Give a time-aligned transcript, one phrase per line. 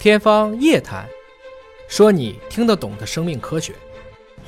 [0.00, 1.04] 天方夜谭，
[1.88, 3.74] 说你听得懂的生命科学。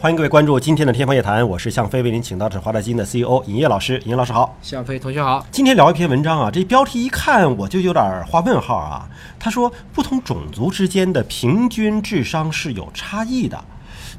[0.00, 3.98] 欢迎各位关注今天的《天方夜谭》，我是向飞为您请到的是华大基因的 CEO 尹烨老师。
[4.04, 5.44] 尹烨老师好，向飞同学好。
[5.50, 9.10] 今天聊一篇文章啊，这标题一看我就有点画问号啊。
[9.40, 13.60] 他说，不同种族之间的平均智商是有差异的。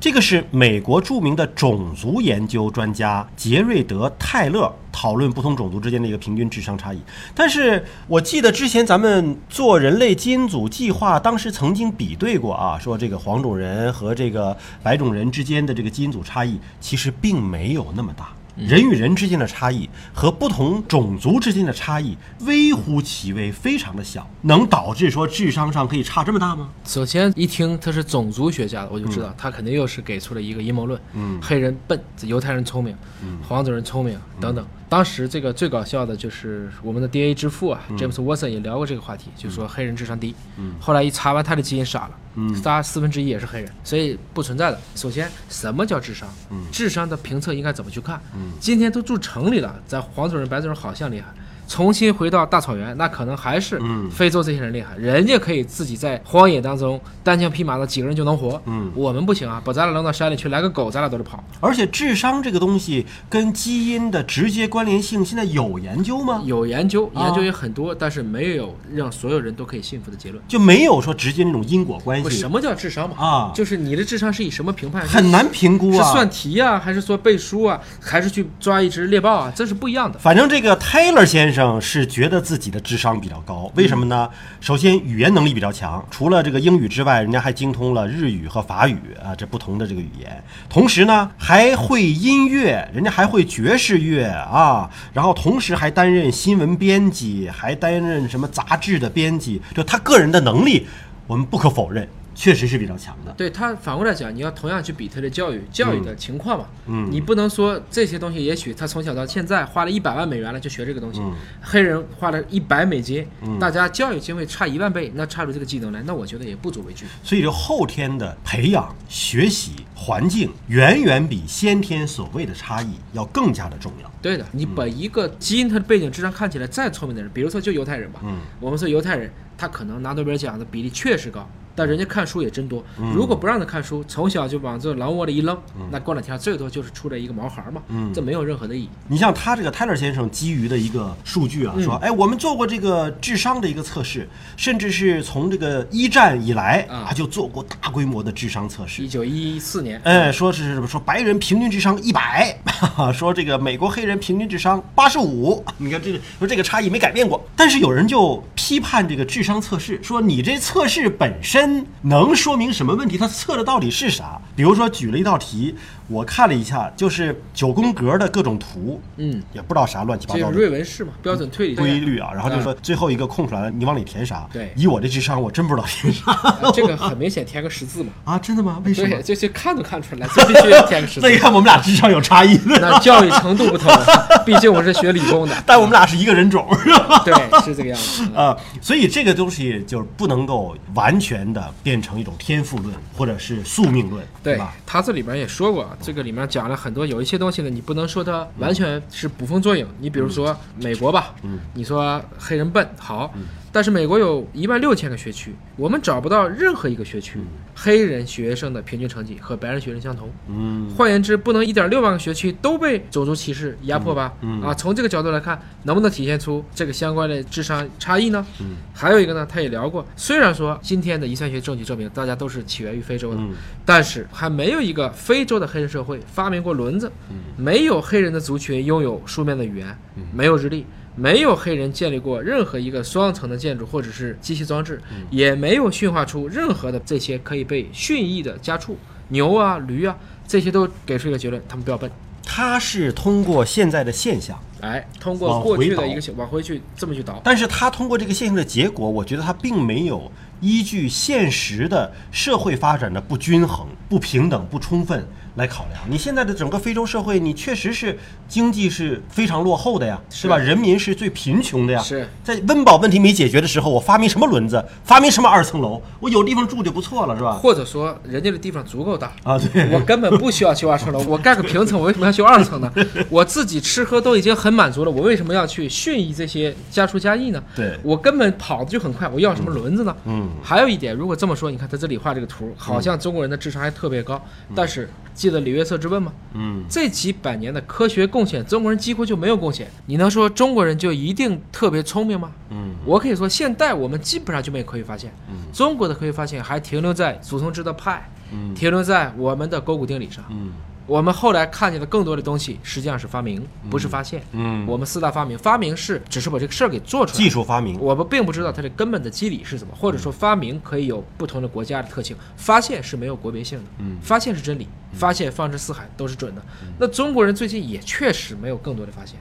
[0.02, 7.00] 这个是美国著名的种族研究专家杰瑞德·泰勒讨论不同种族之间的一个平均智商差异。
[7.36, 18.30] 但是我记得之前咱们做人类基因组计划，当时曾经比对过啊，说这个黄种人和这个白种人之间的这个基因组差异其实并没有那么大。
[18.68, 26.70] 人与人之间的差异和不同种族之间的差异微乎其微，非常的小，能导致说智商上可以差这么大吗？
[26.86, 31.00] 首先一听他是种族学家的，我就知道他肯定又是给出了一个阴谋论。
[31.14, 34.66] 嗯黑人笨，犹太人聪明，嗯黄种人聪明等等。
[34.88, 40.36] 当时这个最搞笑的就是我们的 DNA 之父啊，詹姆斯沃森也聊过这个话题，就说黑人智商低。
[40.58, 44.78] 嗯后来一查完他的基因傻了，嗯他四分之一也是黑人，所以不存在的。
[44.96, 46.28] 首先，什么叫智商？
[46.50, 48.22] 嗯智商的评测应该怎么去看？
[48.36, 51.28] 嗯今天都住城里了，咱黄种人、白种人好像厉害，
[51.72, 61.42] 重新回到大草原，那可能还是嗯非洲这些人厉害，人家可以自己在荒野当中单枪匹马的几个人就能活，嗯我们不行啊，把咱俩扔到山里去，来个狗，咱俩都得跑。
[61.62, 66.42] 而且智商这个东西跟基因的直接关联性，现在有研究吗？
[66.44, 70.44] 有研究，啊研究也很多，但是没有让所有人都可以信服的结论。
[70.50, 73.16] 就没有说直接那种因果关系什么叫智商嘛？
[73.18, 75.08] 啊，就是你的智商是以什么评判？
[75.08, 76.04] 很难评估啊。
[76.04, 79.54] 是算题啊，还是说背书啊，还是去抓一只猎豹啊？
[79.56, 80.20] 这是不一样的。
[80.20, 84.30] 反正这个 Taylor 先生是觉得自己的智商比较高，为什么呢？
[84.60, 90.44] 首先语言能力比较强，除了这个英语之外，人家还精通了日语和法语啊，这不同的这个语言。
[90.70, 100.88] 同时呢，还会音乐，人家还会爵士乐啊，然后同时还担任新闻编辑，还担任什么杂志的编辑，就他个人的能力，
[101.28, 103.32] 我们不可否认，确实是比较强的。
[103.34, 106.66] 对他反过来讲，你要同样去比他的教育，教育的情况嘛。
[106.88, 113.26] 嗯你不能说这些东西，也许他从小到现在花了一百万美元了就学这个东西，嗯黑人花了一百美金，
[113.60, 117.06] 大家教育经费差一万倍，那差出这个技能来，那我觉得也不足为惧。
[117.24, 124.12] 所以，就后天的培养、学习环境，远远比先天所谓的差异要更加的重要。
[124.22, 132.84] 对的，你把一个基因他的背景智商看起来再聪明的人，比如说就犹太人吧，嗯我们说犹太人，他可能拿诺贝尔奖的比例确实高，但人家看书也真多。
[133.00, 135.58] 嗯如果不让他看书，从小就往这狼窝里一扔，
[135.92, 138.90] 那过两天最多就是出来一个毛孩嘛，嗯这没有任何的意义。
[139.08, 149.08] 你像他这个泰勒先生基于的一个数据啊，说，哎，我们做过这个智商的一个测试，甚至是从这个一战以来啊啊，就做过大规模的智商测试一。
[149.08, 152.58] 九一四年，哎，说是什么说白人平均智商一百，
[153.14, 157.46] 说这个美国黑人平均智商八十五，你看这个说这个差异没改变过。
[157.56, 161.61] 但是有人就批判这个智商测试，说你这测试本身
[162.02, 163.18] 能说明什么问题？
[163.18, 164.40] 它测的到底是啥？
[164.56, 165.76] 比如说举了一道题，
[166.08, 174.48] 我看了一下，就是九宫格的各种图，嗯，也不知道啥乱七八这个糟的瑞文式嘛，标准推理规律啊，然后就说最后一个空出来了，你往里填啥？
[174.52, 178.40] 对以我这智商，我真不知道填啥啊这个很明显填个十字嘛，啊！
[178.40, 178.82] 真的吗？
[178.86, 179.24] 为什么对，？
[179.24, 181.32] 这这看都看出来，就必须填个十字那。
[181.34, 182.60] 一看我们俩智商有差异。
[182.66, 183.92] 那教育程度不同，
[184.46, 187.22] 毕竟我是学理工的，但我们俩是一个人种， 是吧？
[187.24, 187.34] 对
[187.64, 188.24] 是这个样子。
[188.36, 194.74] 啊、所以这个东西就是不能够完全的变成一种天赋论或者是宿命论，对吧？
[194.86, 199.88] 他这里边也说过，这个里面讲了很多，有一些东西呢，你不能说它完全是捕风捉影。
[200.00, 203.34] 你比如说美国吧，嗯你说黑人笨好，
[203.72, 207.40] 但是美国有一万六千个学区，我们找不到任何一个学区
[207.74, 210.30] 黑人学生的平均成绩和白人学生相同。
[210.50, 214.34] 嗯换言之，不能一点六万个学区都被种族歧视压迫吧？
[214.42, 218.46] 嗯嗯啊，从这个角度来看，能不能体现出这个相关的智商差异呢？
[218.60, 223.52] 嗯还有一个呢，他也聊过，虽然说今天的遗传学证据证明大家都是起源于非洲的，嗯
[223.86, 229.98] 但是还没有一个非洲的黑人社会发明过轮子，嗯没有黑人的族群拥有书面的语言，
[230.34, 230.86] 没有日历。
[231.16, 235.26] 没有黑人建立过任何一个双层的建筑或者是机器装置，嗯。
[235.30, 238.98] 也没有驯化出任何的这些可以被驯役的家畜，
[239.30, 240.16] 牛啊、驴啊，
[240.48, 242.10] 这些都给出一个结论，他们比较笨。
[242.44, 255.26] 他是通过现在的现象，哎，通过过去的一个往回去这么去倒，但是他通过这个现象的结果，我觉得他并没有依据现实的社会发展的不均衡、不平等、不充分
[255.56, 256.02] 来考量。
[256.10, 258.18] 你现在的整个非洲社会，你确实是
[258.48, 260.58] 经济是非常落后的呀，是是吧？
[260.58, 262.02] 人民是最贫穷的呀。
[262.02, 267.54] 是在温饱问题没解决的时候，我发明什么轮子，发明什么二层楼，我有地方住就不错了，是吧？
[267.54, 272.92] 或者说人家的地方足够大，啊，对，我根本不需要修二层楼， 我盖个平层，我为什么要修二层呢？
[273.30, 277.62] 我自己吃喝都已经很满足了，我为什么要去驯役这些家畜家役呢？
[277.76, 280.16] 对我根本跑的就很快，我要什么轮子呢？
[280.26, 284.42] 嗯还有一点，如果这么说，你看他这里画这个图，好像中国人的智商还特别高，
[284.76, 286.34] 但是记得李约瑟之问吗？
[286.54, 289.88] 嗯这几百年的科学贡献，中国人几乎就没有贡献。
[290.06, 292.52] 你能说中国人就一定特别聪明吗？
[292.70, 295.34] 嗯我可以说，现代我们基本上就没有科学发现。
[295.50, 300.44] 嗯中国的科学发现还停留在祖冲之的派，嗯停留在我们的勾股定理上。
[300.50, 300.72] 嗯
[301.12, 304.42] 我们后来看见的更多的东西，实际上是发明，不是发现。
[304.54, 307.50] 嗯，我们四大发明，发明是只是把这个事儿给做出来技。
[307.50, 316.62] 术发明，我们并不知道它的根本的机理是什么，或者说发明可以有不同的国家的特性，发现是没有国别性的，嗯发现是真理，发现放之四海都是准的。
[316.98, 319.36] 那中国人最近也确实没有更多的发现，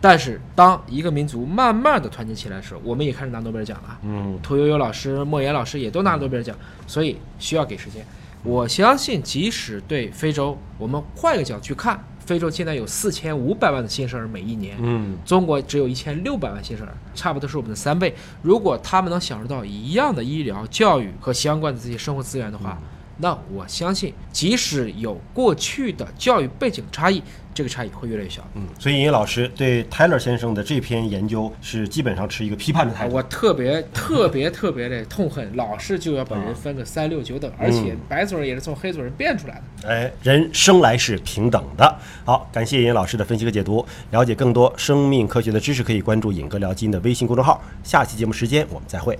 [0.00, 3.98] 但是当一个民族慢慢的团结起来的时候，我们也开始拿诺贝尔奖了啊。
[4.04, 6.56] 嗯屠呦呦老师、莫言老师也都拿了诺贝尔奖，
[6.86, 8.06] 所以需要给时间。
[8.42, 18.14] 我相信，即使对非洲，我们换一个角度去看，非洲现在有四千五百万的新生儿每一年，嗯中国只有一千六百万新生儿，差不多是我们的三倍。
[18.42, 22.78] 如果他们能享受到一样的医疗、教育和相关的这些生活资源的话，
[23.18, 27.22] 那我相信，即使有过去的教育背景差异，
[27.54, 28.46] 这个差异会越来越小。
[28.54, 33.14] 嗯，所以尹老师对泰勒先生的这篇研究是基本上持一个批判的态度。
[33.14, 39.88] 我特别特别特别的痛恨，老是就要把人分个三六九等，而且白种人也是从黑种人变出来的。
[39.88, 41.98] 哎，人生来是平等的。
[42.26, 43.84] 好，感谢尹老师的分析和解读。
[44.10, 47.62] 了解更多生命科学的知识，可以关注“尹哥聊基因”的微信公众号。
[47.82, 49.18] 下期节目时间我们再会。